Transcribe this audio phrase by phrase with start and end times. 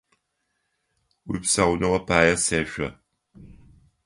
[1.29, 2.89] Уипсауныгъэ пае сешъо!